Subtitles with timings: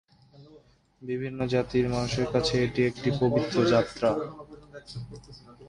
[1.01, 4.09] বিভিন্ন জাতির মানুষের কাছে এটি একটি পবিত্র যাত্রা।